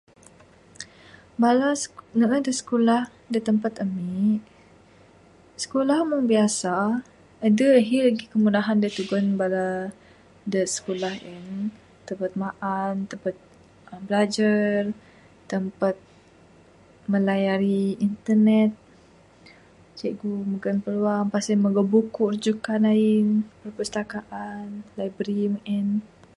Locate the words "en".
21.51-21.59, 25.77-25.87